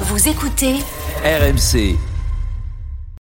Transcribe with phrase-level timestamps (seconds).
[0.00, 0.74] Vous écoutez
[1.24, 1.96] RMC,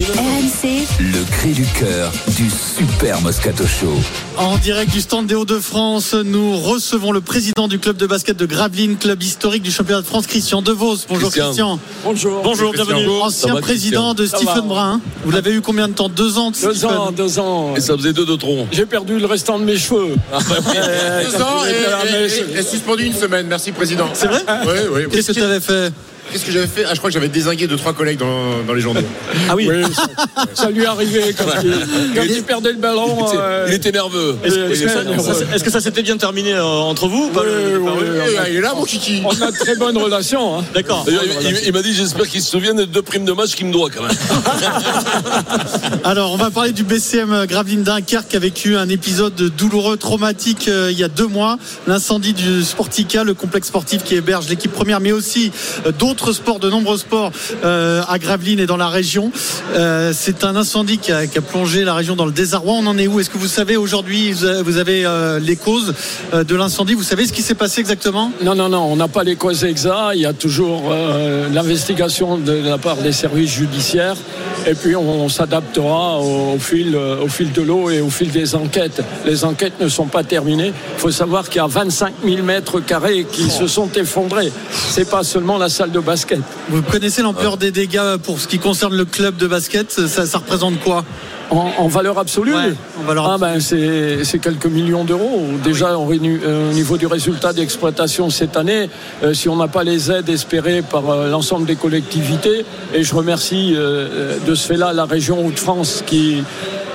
[0.03, 3.92] RMC le cri du cœur du Super Moscato Show.
[4.38, 8.46] En direct du stand des Hauts-de-France, nous recevons le président du club de basket de
[8.46, 10.96] Gravelines, club historique du championnat de France, Christian Devos.
[11.08, 11.79] Bonjour Christian.
[12.04, 12.43] Bonjour.
[12.43, 13.07] Bonjour, bienvenue.
[13.21, 14.61] Ancien va, président de Ça Stephen va.
[14.63, 15.01] Brun.
[15.25, 17.75] Vous l'avez eu combien de temps Deux ans, Deux Stephen ans, deux ans.
[17.77, 18.66] Et ça faisait deux de tronc.
[18.73, 20.15] J'ai perdu le restant de mes cheveux.
[20.75, 23.47] Euh, Deux ans et- et suspendu une semaine.
[23.47, 24.09] Merci, président.
[24.15, 25.02] C'est vrai Oui, oui.
[25.11, 25.93] Qu'est-ce que tu avais fait
[26.30, 28.73] Qu'est-ce que j'avais fait ah, Je crois que j'avais désingué deux, trois collègues dans, dans
[28.75, 29.01] les journaux.
[29.51, 29.69] Ah oui.
[29.69, 30.07] Oui, ça,
[30.55, 31.73] ça lui arrivait quand, il,
[32.15, 33.17] quand il perdait le ballon.
[33.19, 34.37] Il était, euh, il était nerveux.
[34.45, 37.91] Est-ce que- ça- Est-ce que ça s'était bien terminé euh, entre vous Oui, oui,
[38.51, 39.21] il est là, mon kiki.
[39.25, 40.59] on a de très bonnes relations.
[40.61, 40.65] hein.
[40.75, 41.05] D'accord.
[41.09, 41.19] Il,
[41.49, 43.73] il- il m'a dit j'espère qu'il se souvient des deux primes de match qu'il me
[43.73, 44.16] doit quand même.
[46.05, 50.69] Alors, on va parler du BCM Gravelines Dunkerque qui a vécu un épisode douloureux, traumatique
[50.69, 51.59] euh, il y a deux mois.
[51.87, 55.52] L'incendie du Sportica, le complexe sportif qui héberge l'équipe première, mais aussi
[55.87, 57.33] euh, d'autres sports, de nombreux sports
[57.65, 59.33] euh, à Gravelines et dans la région.
[59.75, 62.74] Euh, C'est un incendie qui a, plongé la région dans le désarroi.
[62.74, 63.18] On en est où?
[63.18, 65.94] Est-ce que vous savez aujourd'hui, vous avez- euh, les causes
[66.34, 66.92] de l'incendie?
[66.92, 68.30] Vous savez ce qui s'est passé exactement?
[68.44, 70.12] Non, non, non, on n'a pas les causes exactes.
[70.14, 70.94] Il y a toujours
[71.50, 74.16] l'investigation de la part des services judiciaires.
[74.66, 78.30] Et puis on, s'adaptera au, au fil, euh, au fil de l'eau et au fil
[78.30, 79.02] des enquêtes.
[79.27, 80.72] Les enquêtes ne sont pas terminées.
[80.94, 84.52] Il faut savoir qu'il y a 25 000 mètres carrés qui se sont effondrés.
[84.70, 86.40] C'est pas seulement la salle de basket.
[86.68, 89.90] Vous connaissez l'ampleur des dégâts pour ce qui concerne le club de basket?
[89.90, 91.05] Ça, ça représente quoi?
[91.53, 95.45] En, en valeur absolue Ouais, en valeur Ah ben c'est c'est quelques millions d'euros.
[95.62, 98.89] Déjà au, euh, au niveau du résultat d'exploitation cette année,
[99.22, 102.64] euh, si on n'a pas les aides espérées par euh, l'ensemble des collectivités,
[102.95, 106.42] et je remercie euh, de ce fait-là la région Hauts-de-France qui,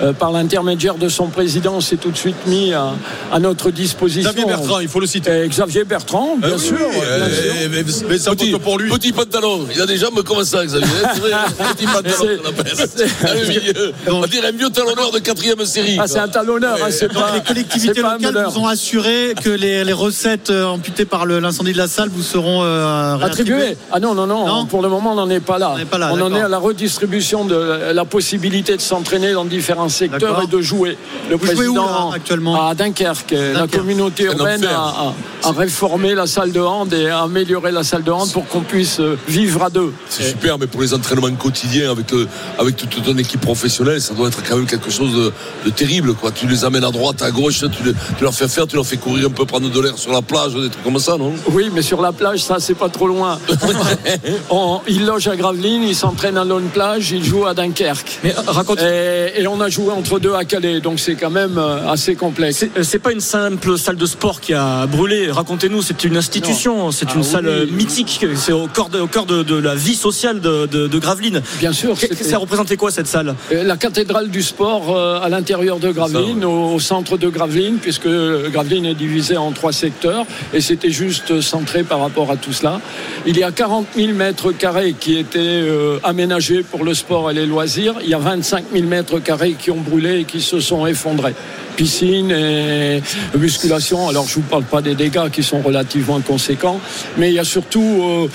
[0.02, 2.94] euh, par l'intermédiaire de son président, s'est tout de suite mis à,
[3.32, 4.30] à notre disposition.
[4.32, 5.30] Xavier Bertrand, il faut le citer.
[5.32, 6.76] Euh, Xavier Bertrand, bien Ah sûr.
[6.80, 7.70] oui, bien euh, sûr.
[7.72, 8.90] mais- mais ça Petit- pour lui.
[8.92, 9.66] Petit pantalon.
[9.74, 10.88] Il a des jambes comme ça, Xavier.
[11.14, 11.32] C'est vrai,
[11.76, 13.88] Petit pantalon, C'est- on l'appelle.
[14.08, 15.98] Ah, On va dire un vieux talonneur de quatrième série.
[16.00, 19.84] Ah, c'est un talonneur, hein, c'est pas les collectivités locales vous ont assuré que les,
[19.84, 24.14] les recettes amputées par l'incendie de la salle vous seront euh, réattribuées Attribué Ah non,
[24.14, 25.72] non, non, Non pour le moment, on n'en est pas là.
[25.74, 29.34] On n'est pas là, on en est à la redistribution de la possibilité de s'entraîner
[29.34, 30.44] dans différents secteurs D'accord.
[30.44, 30.98] et de jouer.
[31.30, 33.32] Le Vous jouez où, président là, actuellement À Dunkerque.
[33.54, 35.14] La communauté Un urbaine a, a-
[35.48, 38.62] a réformé la salle de hand et a amélioré la salle de hand pour qu'on
[38.62, 39.94] puisse euh, vivre à deux.
[40.10, 42.28] C'est super, mais pour les entraînements quotidiens avec, euh,
[42.60, 45.32] avec toute ton équipe professionnelle, ça doit être quand même quelque chose de,
[45.66, 46.14] de terrible.
[46.16, 46.32] Quoi.
[46.32, 48.86] Tu les amènes à droite, à gauche, tu, les- tu leur fais faire, tu leur
[48.86, 51.34] fais courir un peu, prendre de l'air sur la plage, des trucs comme ça, non?
[51.52, 53.40] Oui, mais sur la plage, ça, c'est pas trop loin.
[54.50, 58.20] On- il loge à Gravelines, il s'entraîne à Lone Plage, il joue à Dunkerque.
[58.24, 58.80] Mais euh, raconte.
[58.82, 62.16] Et, et on a joué entre deux à Calais, donc c'est quand même euh, assez
[62.16, 62.58] complexe.
[62.58, 65.30] C'est euh, c'est pas une simple salle de sport qui a brûlé.
[65.32, 67.28] Racontez-nous, c'est une institution, c'est Ah une oui.
[67.28, 68.26] salle euh, mythique.
[68.36, 71.42] C'est au cœur de, au cœur de, de la vie sociale de, de, de Gravelines.
[71.60, 73.36] Bien sûr, Ça représentait quoi cette salle?
[73.52, 78.08] La cathédrale du sport à l'intérieur de Gravelines, au, au centre de Gravelines, puisque
[78.52, 82.82] Gravelines est divisé en trois secteurs, et c'était juste centré par rapport à tout cela.
[83.26, 85.64] Il y a 40 000 mètres carrés qui étaient
[86.04, 87.96] aménagés pour le sport et les loisirs.
[88.04, 91.36] Il y a 25 000 mètres carrés qui ont brûlé et qui se sont effondrés.
[91.76, 93.02] Piscine et
[93.38, 94.10] musculation.
[94.10, 96.80] Alors je vous parle pas des dégâts qui sont relativement conséquents,
[97.18, 98.28] mais il y a surtout euh,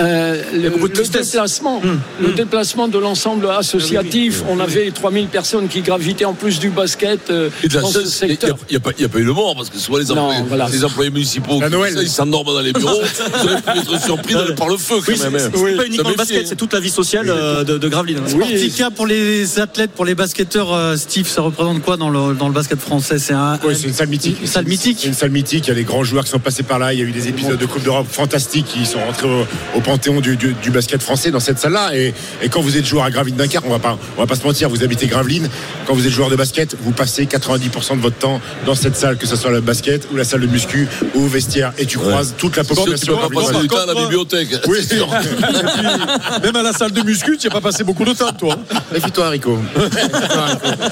[0.00, 1.32] euh, le, beaucoup de le tristesse.
[1.32, 1.80] déplacement,
[2.20, 4.42] le déplacement de l'ensemble associatif.
[4.48, 8.20] On avait 3000 personnes qui gravitaient en plus du basket euh, Et dans ce chance,
[8.22, 8.58] il n'y a, secteur.
[8.80, 10.68] pas a eu de mort, parce que souvent les Non, employés, voilà.
[10.70, 12.92] les employés municipaux, La qui ça, ils s'endorment dans les bureaux.
[13.44, 15.40] Auriez pu être surpris d'aller par le feu quand Oui, c'est même.
[15.46, 15.50] hein.
[15.54, 16.46] c'est pas uniquement le basket, hein.
[16.48, 18.26] c'est toute la vie sociale euh, de, de Gravelines.
[18.26, 22.48] Sportica pour les athlètes, pour les basketteurs, euh, Steve, ça représente quoi dans le, dans
[22.48, 23.18] le basket français?
[23.18, 24.38] C'est un, une salle mythique.
[24.40, 25.04] Une salle mythique?
[25.04, 25.66] Une salle mythique.
[25.66, 26.92] Il y a des grands joueurs qui sont passés par là.
[26.92, 29.80] Il y a eu des épisodes de Coupe d'Europe fantastiques qui sont rentrés au, au
[29.82, 31.94] panthéon du, du- du basket français dans cette salle-là.
[31.94, 34.36] Et, et quand vous êtes joueur à Gravelines Dunkerque, on va pas, on va pas
[34.36, 35.48] se mentir, vous habitez Gravelines.
[35.86, 39.16] Quand vous êtes joueur de basket, vous passez 90% de votre temps dans cette salle,
[39.16, 41.72] que ce soit le basket ou la salle de muscu ou au vestiaire.
[41.78, 43.16] Et tu croises toute la Tu population.
[43.16, 44.48] peux pas passer du temps à la bibliothèque.
[44.68, 44.78] Oui,
[46.42, 48.56] Même à la salle de muscu, tu n'y as pas passé beaucoup de temps, toi.
[48.92, 49.58] Méfie-toi, Rico.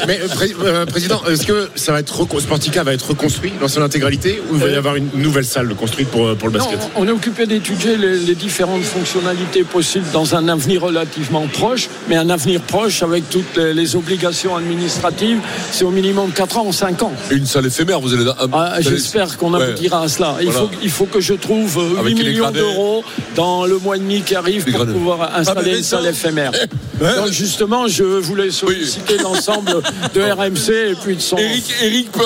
[0.06, 2.10] Mais euh, pré- euh, président, est-ce que ça va être
[2.40, 5.74] Sportica va être reconstruit dans son intégralité ou il va y avoir une nouvelle salle
[5.74, 6.90] construite pour, euh, pour le Non, basket?
[6.96, 8.34] on est occupé d'étudier les, les
[8.80, 13.72] différentes fonctionnalités possibles dans un avenir relativement proche, mais un avenir proche avec toutes les,
[13.74, 15.38] les obligations administratives,
[15.72, 17.12] c'est au minimum 4 ans ou 5 ans.
[17.30, 18.24] Et une salle éphémère, vous allez.
[18.38, 19.62] Ah, vous allez- J'espère qu'on Ouais.
[19.64, 20.36] aboutira à cela.
[20.40, 20.60] Il, Voilà.
[20.60, 23.04] faut, il faut que je trouve euh, 8 Avec les millions d'euros
[23.36, 24.92] dans le mois et demi qui arrive Les pour gradés.
[24.98, 26.52] pouvoir Ah, installer une salle éphémère.
[27.00, 29.80] Donc justement, je voulais solliciter l'ensemble
[30.14, 31.36] de RMC et puis de son...
[31.36, 32.20] Eric, Eric peut,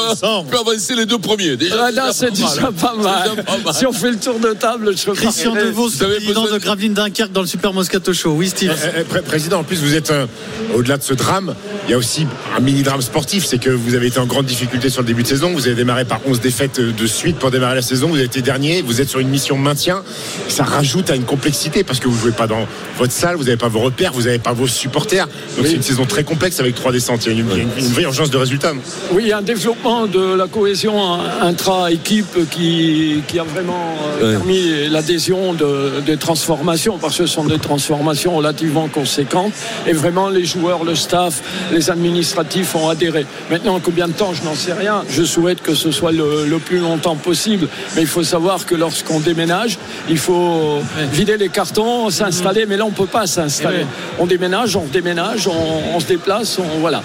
[0.51, 1.57] peut avancer les deux premiers.
[1.57, 3.31] Déjà, Ah, là, c'est déjà pas mal.
[3.31, 3.75] déjà pas mal.
[3.75, 6.63] Si on fait le tour de table, je Christian Devos, Vous avez président président de
[6.65, 8.33] Gravelines Dunkerque dans le Super Moscato Show.
[8.33, 8.75] Oui, Steve.
[8.97, 10.27] Eh, eh, pré- Président, en plus, vous êtes euh,
[10.75, 11.55] au-delà de ce drame.
[11.87, 12.27] Il y a aussi
[12.57, 13.45] un mini-drame sportif.
[13.47, 15.51] C'est que vous avez été en grande difficulté sur le début de saison.
[15.53, 18.09] Vous avez démarré par 11 défaites euh, de suite pour démarrer la saison.
[18.09, 18.83] Vous avez été dernier.
[18.83, 20.03] Vous êtes sur une mission maintien.
[20.49, 22.67] Ça rajoute à une complexité parce que vous jouez pas dans
[22.99, 23.37] votre salle.
[23.37, 24.13] Vous n'avez pas vos repères.
[24.13, 25.27] Vous n'avez pas vos supporters.
[25.57, 27.27] Donc c'est une saison très complexe avec trois descentes.
[27.27, 28.73] Il y a une, une- une vraie urgence de résultat.
[29.13, 34.33] Oui, il y a un développement de la cohésion intra-équipe qui, qui a vraiment euh,
[34.37, 39.53] permis l'adhésion de, des transformations, parce que ce sont des transformations relativement conséquentes.
[39.87, 41.41] Et vraiment, les joueurs, le staff,
[41.71, 43.25] les administratifs ont adhéré.
[43.53, 45.05] Maintenant, combien de temps, je n'en sais rien.
[45.09, 47.69] Je souhaite que ce soit le, le plus longtemps possible.
[47.95, 49.79] Mais il faut savoir que lorsqu'on déménage,
[50.09, 50.81] il faut
[51.13, 52.67] vider les cartons, s'installer.
[52.67, 53.87] Mais là, on ne peut pas s'installer.
[54.19, 57.05] On déménage, on déménage, on, on se déplace, on, voilà.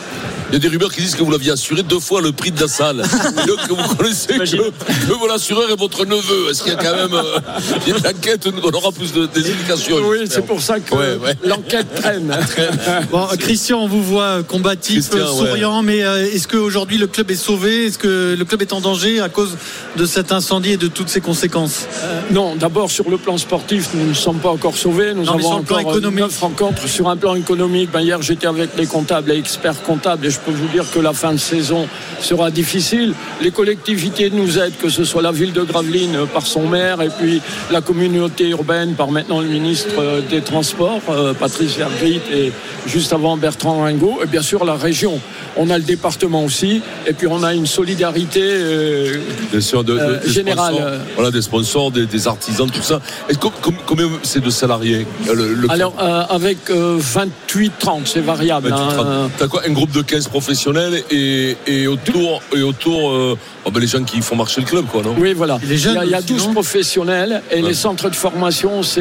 [0.49, 2.49] Il y a des rumeurs qui disent que vous l'aviez assuré deux fois le prix
[2.49, 2.97] de la salle.
[3.47, 6.49] Donc vous connaissez que, que votre assureur est votre neveu.
[6.49, 7.39] Est-ce qu'il y a quand même euh,
[7.87, 11.33] une enquête nous donnera plus de, des indications Oui, c'est pour ça que Ouais, ouais.
[11.45, 12.35] l'enquête traîne.
[13.11, 17.31] Bon, Christian, on vous voit combatif, Christian, euh, souriant, mais euh, est-ce qu'aujourd'hui le club
[17.31, 17.85] est sauvé?
[17.87, 19.57] Est-ce que le club est en danger à cause
[19.95, 21.87] de cet incendie et de toutes ses conséquences?
[22.31, 25.13] Non, d'abord sur le plan sportif, nous ne sommes pas encore sauvés.
[25.13, 26.19] Nous Non, avons sur le plan encore euh, économique.
[26.19, 26.87] neuf rencontres.
[26.87, 30.39] Sur un plan économique, ben, hier j'étais avec les comptables et experts comptables et je
[30.39, 31.87] peux vous dire que la fin de saison
[32.21, 33.13] sera difficile.
[33.41, 37.01] Les collectivités nous aident, que ce soit la ville de Gravelines euh, par son maire
[37.01, 37.41] et puis
[37.71, 42.51] la communauté urbaine par maintenant le ministre euh, des Transports, euh, Patrice Vergrit et
[42.87, 44.19] juste avant Bertrand Ringot.
[44.23, 45.19] Et bien sûr la région.
[45.57, 49.17] On a le département aussi et puis on a une solidarité euh,
[49.51, 50.97] Bien sûr, de, de- Euh, des général, sponsors, euh.
[51.15, 53.01] voilà, des sponsors, des, des artisans, tout ça.
[53.29, 58.73] Et com- com- combien c'est de salariés le, le Alors, euh, avec 28-30, c'est variable.
[58.73, 59.29] Hein.
[59.37, 63.79] T'as quoi Un groupe de 15 professionnels et, et autour, et autour euh, oh, ben,
[63.79, 65.15] les gens qui font marcher le club, quoi, non?
[65.17, 65.59] Oui, voilà.
[65.67, 66.53] Les jeunes il y a, il y a aussi, 12 non?
[66.53, 67.67] professionnels et Ouais.
[67.69, 68.98] les centres de formation, c'est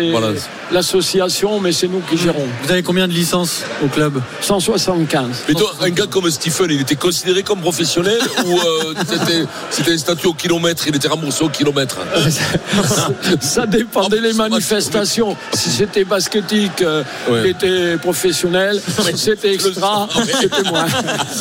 [0.70, 2.46] L'association, mais c'est nous qui gérons.
[2.62, 5.44] Vous avez combien de licences au club 175.
[5.48, 9.92] Mais toi, un gars comme Stephen, il était considéré comme professionnel ou euh, c'était- c'était
[9.94, 11.96] un statut au kilomètre, il était remboursé au kilomètre?
[13.40, 15.36] Ça dépendait pas- manifestations.
[15.54, 17.42] Si c'était basketique, euh, Ouais.
[17.44, 18.80] il était professionnel.
[19.14, 20.08] Si c'était extra,
[20.40, 20.86] c'était moins.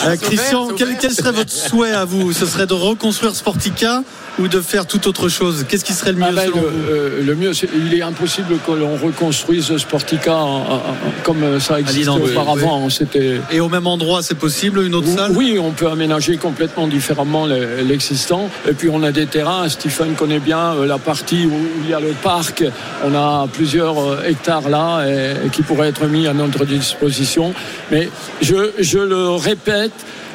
[0.06, 2.34] Euh, Christian, quel, quel serait votre souhait à vous?
[2.34, 4.04] Ce serait de reconstruire Sportica
[4.40, 6.68] ou de faire toute autre chose Qu'est-ce qui serait le mieux Ah ben, selon le,
[6.68, 10.82] vous euh, le mieux, c'est- il est impossible que l'on reconstruise Sportica en- en- en-
[11.24, 12.90] comme ça existait l'identique, auparavant.
[12.90, 16.88] C'était Et au même endroit, c'est possible Une autre salle Oui, on peut aménager complètement
[16.88, 18.50] différemment le- l'existant.
[18.70, 19.68] Et puis on a des terrains.
[19.70, 22.64] Stephen connaît bien euh, la partie où il y a le parc.
[23.06, 27.54] On a plusieurs euh, hectares là et, et qui pourraient être mis à notre disposition.
[27.92, 28.10] Mais
[28.42, 29.92] je, je le répète,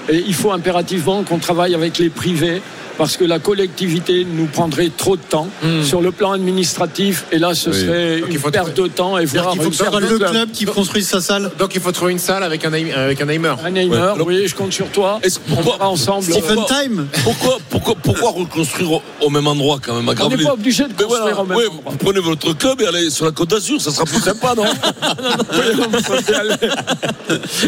[0.08, 2.60] et il faut impérativement qu'on travaille avec les privés.
[2.98, 5.48] Parce que la collectivité nous prendrait trop de temps
[5.82, 7.80] sur le plan administratif, et là ce Oui.
[7.80, 10.30] serait Donc, il une faut perte de temps et voire qu'il faut de le club.
[10.30, 13.28] club qui construise sa salle Donc il faut trouver une salle avec un, avec un
[13.28, 13.54] aimer.
[13.64, 14.22] Un Neymar, Ouais.
[14.24, 15.20] oui, je compte sur toi.
[15.24, 16.24] On pourquoi- verra ensemble.
[16.24, 20.14] Stephen Euh, Time pourquoi, pourquoi, pourquoi reconstruire au, au même endroit quand même à On
[20.14, 21.82] n'est Gravelines pas obligé de construire voilà, au même ouais, endroit.
[21.92, 24.64] vous prenez votre club et allez sur la côte d'Azur, ça sera plus sympa, non
[25.52, 26.54] Oui, on aller.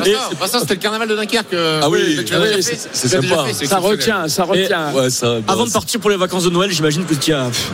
[0.06, 0.14] Et
[0.46, 1.54] ça, c'était le carnaval de Dunkerque.
[1.54, 3.46] euh, Ah oui, oui, déjà c'est- sympa.
[3.64, 4.92] Ça retient, ça retient.
[5.14, 5.38] Ça.
[5.48, 7.70] Avant de partir pour les vacances de Noël, j'imagine que tu as, pff,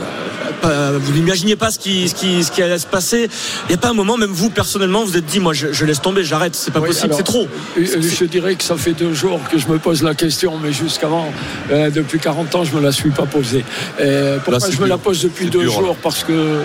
[0.61, 3.29] pas- vous n'imaginiez pas ce qui, ce, qui, ce qui allait se passer.
[3.65, 5.85] Il n'y a pas un moment, même vous personnellement, vous êtes dit, moi je, je
[5.85, 7.49] laisse tomber, j'arrête, c'est pas Oui, possible, c'est trop.
[7.79, 10.73] euh, Je dirais que ça fait deux jours que je me pose la question, mais
[10.73, 11.32] jusqu'avant,
[11.73, 13.65] euh, depuis 40 ans, je me la suis pas posée.
[14.01, 15.97] Euh, pourquoi Là, je me la pose depuis deux dur, jours?
[16.03, 16.63] Parce que euh,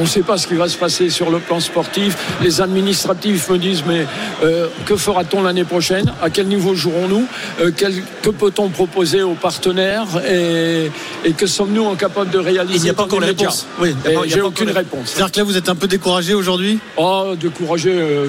[0.00, 2.16] on ne sait pas ce qui va se passer sur le plan sportif.
[2.42, 4.06] Les administratifs me disent, mais
[4.42, 6.10] euh, que fera-t-on l'année prochaine?
[6.22, 7.26] À quel niveau jouerons-nous?
[7.60, 10.06] Euh, quel- Que peut-on proposer aux partenaires?
[10.28, 10.90] Et,
[11.24, 12.78] et que sommes-nous incapables de réaliser?
[12.78, 13.66] Il n'y a pas encore la l'immédiat réponse.
[13.80, 13.94] Oui,
[14.26, 15.10] J'ai aucune réponse.
[15.12, 16.78] C'est-à-dire que là, vous êtes un peu découragé aujourd'hui?
[16.96, 18.26] Oh, décourager, euh,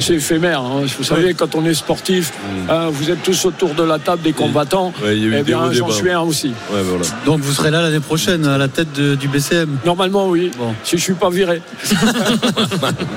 [0.00, 0.60] c'est- éphémère.
[0.60, 0.82] hein.
[0.98, 2.32] Vous savez, quand on est sportif,
[2.68, 4.92] hein, vous êtes tous autour de la table des combattants.
[5.02, 6.48] Ouais, il y a eu eh bien, j'en suis un aussi.
[6.72, 7.04] Ouais, voilà.
[7.24, 9.78] Donc vous serez là l'année prochaine à la tête de- du BCM.
[9.84, 10.50] Normalement, oui.
[10.58, 10.74] Bon.
[10.84, 11.60] Si je suis pas viré.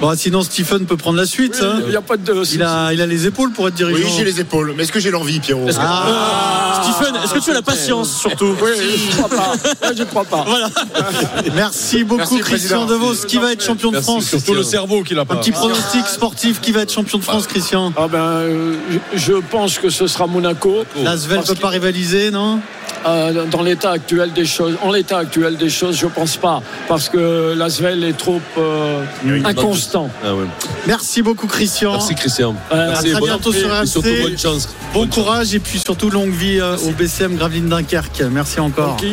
[0.01, 1.59] Bon, sinon Stephen peut prendre la suite.
[1.61, 1.79] hein.
[1.83, 2.43] Il n'y a pas de.
[2.53, 3.99] Il a, il a les épaules pour être dirigeant.
[4.07, 4.73] Oui, j'ai les épaules.
[4.75, 6.81] Mais est-ce que j'ai l'envie, Pierrot que- Ah.
[6.83, 8.69] Stephen, est-ce que tu as la patience surtout Oui,
[9.11, 9.53] je crois pas.
[9.97, 10.45] Je crois pas.
[10.47, 10.69] Voilà.
[11.55, 13.05] Merci beaucoup Merci, Christian Président.
[13.07, 13.25] Devos.
[13.27, 15.35] Qui va être champion de Merci, France Surtout le cerveau qu'il a Un pas.
[15.37, 16.61] petit pronostic sportif.
[16.61, 18.73] Qui va être champion de France, Christian Ah ben, euh,
[19.13, 20.83] je, pense que ce sera Monaco.
[21.03, 22.59] L'Asvel Parce peut pas rivaliser, non?
[23.05, 27.07] Euh, dans l'état actuel des choses, en l'état actuel des choses, je pense pas, parce
[27.07, 29.03] que l'Asvel est trop euh,
[29.45, 30.09] inconstant.
[30.23, 30.45] Ah ouais.
[30.85, 31.93] Merci beaucoup Christian.
[31.93, 32.55] Merci Christian.
[32.71, 34.21] Euh, Merci à très bonne- bientôt sur surtout RMC.
[34.23, 34.69] bonne chance.
[34.93, 38.23] Bon courage et puis surtout longue vie euh, au BCM Gravelines Dunkerque.
[38.31, 38.97] Merci encore.